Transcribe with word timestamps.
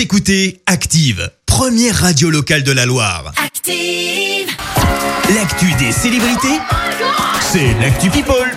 Vous 0.00 0.04
écoutez 0.04 0.62
Active, 0.64 1.30
première 1.44 1.94
radio 1.94 2.30
locale 2.30 2.62
de 2.62 2.72
la 2.72 2.86
Loire. 2.86 3.32
Active. 3.36 4.48
L'actu 5.34 5.74
des 5.74 5.92
célébrités, 5.92 6.58
c'est 7.42 7.74
l'actu 7.82 8.08
People. 8.08 8.50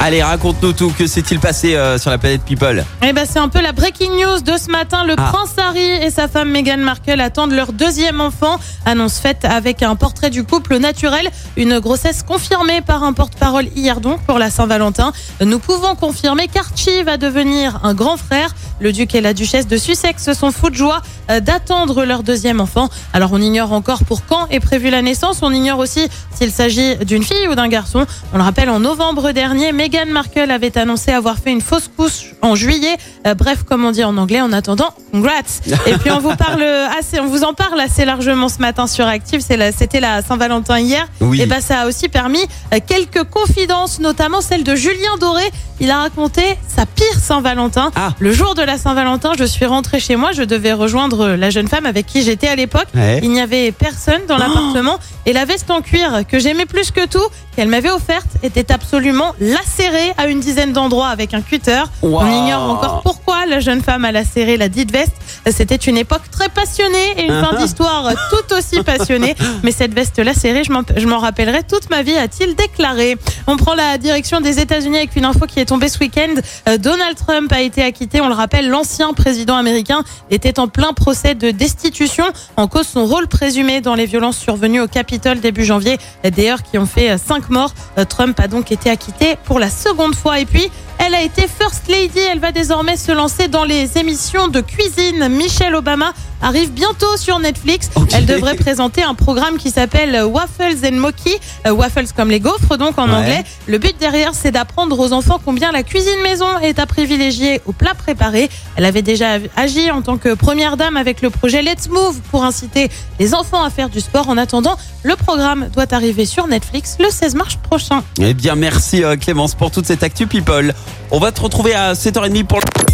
Allez, 0.00 0.22
raconte-nous 0.22 0.72
tout. 0.74 0.90
Que 0.98 1.06
s'est-il 1.06 1.38
passé 1.40 1.76
euh, 1.76 1.96
sur 1.98 2.10
la 2.10 2.18
planète 2.18 2.42
People? 2.42 2.84
Eh 3.02 3.12
ben, 3.14 3.24
c'est 3.30 3.38
un 3.38 3.48
peu 3.48 3.62
la 3.62 3.72
breaking 3.72 4.10
news 4.10 4.40
de 4.42 4.58
ce 4.58 4.70
matin. 4.70 5.04
Le 5.06 5.14
Ah. 5.16 5.30
prince 5.32 5.52
Harry 5.56 5.88
et 5.88 6.10
sa 6.10 6.28
femme 6.28 6.50
Meghan 6.50 6.78
Markle 6.78 7.20
attendent 7.20 7.52
leur 7.52 7.72
deuxième 7.72 8.20
enfant. 8.20 8.58
Annonce 8.84 9.18
faite 9.20 9.44
avec 9.46 9.82
un 9.82 9.94
portrait 9.96 10.28
du 10.30 10.44
couple 10.44 10.76
naturel. 10.78 11.30
Une 11.56 11.78
grossesse 11.78 12.22
confirmée 12.24 12.82
par 12.82 13.04
un 13.04 13.14
porte-parole 13.14 13.68
hier 13.76 14.00
donc 14.00 14.20
pour 14.26 14.38
la 14.38 14.50
Saint-Valentin. 14.50 15.12
Nous 15.40 15.60
pouvons 15.60 15.94
confirmer 15.94 16.48
qu'Archie 16.48 17.02
va 17.04 17.16
devenir 17.16 17.80
un 17.84 17.94
grand 17.94 18.18
frère. 18.18 18.54
Le 18.80 18.92
duc 18.92 19.14
et 19.14 19.20
la 19.20 19.34
duchesse 19.34 19.66
de 19.66 19.76
Sussex 19.76 20.22
se 20.24 20.34
sont 20.34 20.50
fous 20.50 20.70
de 20.70 20.74
joie 20.74 21.00
euh, 21.30 21.40
d'attendre 21.40 22.04
leur 22.04 22.22
deuxième 22.22 22.60
enfant. 22.60 22.88
Alors 23.12 23.30
on 23.32 23.40
ignore 23.40 23.72
encore 23.72 24.04
pour 24.04 24.26
quand 24.26 24.46
est 24.50 24.60
prévue 24.60 24.90
la 24.90 25.00
naissance. 25.02 25.38
On 25.42 25.52
ignore 25.52 25.78
aussi 25.78 26.08
s'il 26.34 26.50
s'agit 26.50 26.96
d'une 26.98 27.22
fille 27.22 27.48
ou 27.48 27.54
d'un 27.54 27.68
garçon. 27.68 28.04
On 28.32 28.36
le 28.38 28.42
rappelle, 28.42 28.68
en 28.70 28.80
novembre 28.80 29.30
dernier, 29.32 29.72
Meghan 29.72 30.06
Markle 30.08 30.50
avait 30.50 30.76
annoncé 30.76 31.12
avoir 31.12 31.38
fait 31.38 31.52
une 31.52 31.60
fausse 31.60 31.88
couche 31.96 32.32
en 32.42 32.54
juillet. 32.54 32.96
Euh, 33.26 33.34
bref, 33.34 33.62
comme 33.64 33.84
on 33.84 33.92
dit 33.92 34.04
en 34.04 34.16
anglais, 34.16 34.40
en 34.40 34.52
attendant, 34.52 34.90
congrats. 35.12 35.30
Et 35.86 35.94
puis 35.98 36.10
on 36.10 36.18
vous 36.18 36.34
parle 36.36 36.62
assez, 36.98 37.20
on 37.20 37.26
vous 37.26 37.44
en 37.44 37.54
parle 37.54 37.80
assez 37.80 38.04
largement 38.04 38.48
ce 38.48 38.58
matin 38.58 38.86
sur 38.86 39.06
Active. 39.06 39.40
La- 39.50 39.72
C'était 39.72 40.00
la 40.00 40.20
Saint-Valentin 40.22 40.78
hier. 40.80 41.06
Oui. 41.20 41.40
Et 41.40 41.46
ben 41.46 41.60
ça 41.60 41.80
a 41.82 41.86
aussi 41.86 42.08
permis 42.08 42.44
euh, 42.72 42.78
quelques 42.84 43.24
confidences, 43.24 44.00
notamment 44.00 44.40
celle 44.40 44.64
de 44.64 44.74
Julien 44.74 45.16
Doré. 45.20 45.44
Il 45.80 45.90
a 45.90 45.98
raconté 46.00 46.42
sa 46.68 46.86
pire 46.86 47.18
Saint-Valentin. 47.20 47.90
Ah. 47.96 48.10
Le 48.18 48.32
jour 48.32 48.54
de 48.54 48.62
la 48.66 48.78
Saint-Valentin, 48.78 49.32
je 49.38 49.44
suis 49.44 49.66
rentrée 49.66 50.00
chez 50.00 50.16
moi. 50.16 50.32
Je 50.32 50.42
devais 50.42 50.72
rejoindre 50.72 51.28
la 51.28 51.50
jeune 51.50 51.68
femme 51.68 51.86
avec 51.86 52.06
qui 52.06 52.22
j'étais 52.22 52.48
à 52.48 52.56
l'époque. 52.56 52.86
Ouais. 52.94 53.20
Il 53.22 53.30
n'y 53.30 53.40
avait 53.40 53.72
personne 53.72 54.22
dans 54.28 54.36
l'appartement 54.36 54.98
et 55.26 55.32
la 55.32 55.44
veste 55.44 55.70
en 55.70 55.80
cuir 55.80 56.22
que 56.26 56.38
j'aimais 56.38 56.66
plus 56.66 56.90
que 56.90 57.06
tout, 57.06 57.26
qu'elle 57.56 57.68
m'avait 57.68 57.90
offerte, 57.90 58.28
était 58.42 58.72
absolument 58.72 59.34
lacérée 59.40 60.12
à 60.18 60.26
une 60.26 60.40
dizaine 60.40 60.72
d'endroits 60.72 61.08
avec 61.08 61.34
un 61.34 61.40
cutter. 61.40 61.82
Wow. 62.02 62.20
On 62.22 62.44
ignore 62.44 62.70
encore 62.70 63.02
pourquoi 63.02 63.46
la 63.46 63.60
jeune 63.60 63.82
femme 63.82 64.04
a 64.04 64.12
lacéré 64.12 64.56
la 64.56 64.68
dite 64.68 64.92
veste. 64.92 65.14
C'était 65.50 65.76
une 65.76 65.96
époque 65.96 66.22
très 66.30 66.48
passionnée 66.48 67.14
et 67.18 67.24
une 67.24 67.44
fin 67.44 67.56
d'histoire 67.58 68.10
tout 68.30 68.54
aussi 68.54 68.82
passionnée. 68.82 69.34
Mais 69.62 69.72
cette 69.72 69.94
veste 69.94 70.18
lacérée, 70.18 70.62
je 70.64 70.72
m'en- 71.06 71.18
rappellerai 71.18 71.62
toute 71.62 71.90
ma 71.90 72.02
vie, 72.02 72.16
a-t-il 72.16 72.54
déclaré. 72.54 73.16
On 73.46 73.56
prend 73.56 73.74
la 73.74 73.98
direction 73.98 74.40
des 74.40 74.58
États-Unis 74.60 74.98
avec 74.98 75.16
une 75.16 75.24
info 75.24 75.46
qui 75.46 75.60
est 75.60 75.64
tombée 75.66 75.88
ce 75.88 75.98
week-end. 75.98 76.34
Euh, 76.68 76.76
Donald 76.78 77.16
Trump 77.16 77.52
a 77.52 77.60
été 77.60 77.82
acquitté. 77.82 78.20
On 78.20 78.28
le 78.28 78.34
rappelle, 78.34 78.68
l'ancien 78.68 79.12
président 79.12 79.56
américain 79.56 80.02
était 80.30 80.58
en 80.58 80.68
plein 80.68 80.92
procès 80.92 81.34
de 81.34 81.50
destitution 81.50 82.24
en 82.56 82.66
cause 82.68 82.86
son 82.86 83.06
rôle 83.06 83.26
présumé 83.28 83.80
dans 83.80 83.94
les 83.94 84.06
violences 84.06 84.38
survenues 84.38 84.80
au 84.80 84.88
Capitole 84.88 85.40
début 85.40 85.64
janvier. 85.64 85.98
D'ailleurs, 86.24 86.62
qui 86.62 86.78
ont 86.78 86.86
fait 86.86 87.10
euh, 87.10 87.18
cinq 87.18 87.48
morts. 87.50 87.72
Euh, 87.98 88.04
Trump 88.04 88.38
a 88.40 88.48
donc 88.48 88.70
été 88.72 88.90
acquitté 88.90 89.36
pour 89.44 89.58
la 89.58 89.70
seconde 89.70 90.14
fois. 90.14 90.40
Et 90.40 90.46
puis, 90.46 90.68
elle 90.98 91.14
a 91.14 91.22
été 91.22 91.42
First 91.48 91.88
Lady. 91.88 92.18
Elle 92.30 92.38
va 92.40 92.52
désormais 92.52 92.96
se 92.96 93.12
lancer 93.12 93.48
dans 93.48 93.64
les 93.64 93.98
émissions 93.98 94.48
de 94.48 94.60
cuisine. 94.60 95.23
Michelle 95.28 95.74
Obama 95.74 96.12
arrive 96.42 96.72
bientôt 96.72 97.16
sur 97.16 97.38
Netflix. 97.38 97.88
Elle 98.14 98.26
devrait 98.26 98.54
présenter 98.56 99.02
un 99.02 99.14
programme 99.14 99.56
qui 99.56 99.70
s'appelle 99.70 100.24
Waffles 100.24 100.86
and 100.86 100.96
Moki. 100.96 101.34
Euh, 101.66 101.72
waffles 101.72 102.06
comme 102.14 102.30
les 102.30 102.40
gaufres, 102.40 102.76
donc 102.76 102.98
en 102.98 103.08
Ouais. 103.08 103.14
anglais. 103.14 103.44
Le 103.66 103.78
but 103.78 103.96
derrière, 103.98 104.32
c'est 104.34 104.50
d'apprendre 104.50 104.98
aux 104.98 105.12
enfants 105.12 105.40
combien 105.44 105.72
la 105.72 105.82
cuisine 105.82 106.20
maison 106.22 106.58
est 106.62 106.78
à 106.78 106.86
privilégier 106.86 107.60
aux 107.66 107.72
plats 107.72 107.94
préparés. 107.94 108.50
Elle 108.76 108.84
avait 108.84 109.02
déjà 109.02 109.38
agi 109.56 109.90
en 109.90 110.02
tant 110.02 110.18
que 110.18 110.34
première 110.34 110.76
dame 110.76 110.96
avec 110.96 111.22
le 111.22 111.30
projet 111.30 111.62
Let's 111.62 111.88
Move 111.88 112.20
pour 112.30 112.44
inciter 112.44 112.90
les 113.18 113.34
enfants 113.34 113.62
à 113.64 113.70
faire 113.70 113.88
du 113.88 114.00
sport. 114.00 114.28
En 114.28 114.36
attendant, 114.36 114.76
le 115.02 115.16
programme 115.16 115.68
doit 115.72 115.92
arriver 115.94 116.26
sur 116.26 116.46
Netflix 116.46 116.96
le 117.00 117.10
16 117.10 117.34
mars 117.34 117.56
prochain. 117.62 118.02
Eh 118.20 118.34
bien, 118.34 118.54
merci 118.54 119.02
euh, 119.02 119.16
Clémence 119.16 119.54
pour 119.54 119.70
toute 119.70 119.86
cette 119.86 120.02
actu 120.02 120.26
People. 120.26 120.74
On 121.10 121.18
va 121.18 121.32
te 121.32 121.40
retrouver 121.40 121.74
à 121.74 121.94
7h30 121.94 122.44
pour 122.44 122.58
le... 122.60 122.93